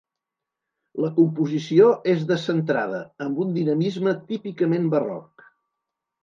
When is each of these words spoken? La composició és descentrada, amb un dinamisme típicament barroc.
La 1.03 1.09
composició 1.17 1.89
és 2.13 2.23
descentrada, 2.31 3.03
amb 3.27 3.43
un 3.45 3.53
dinamisme 3.59 4.15
típicament 4.33 4.91
barroc. 4.97 5.47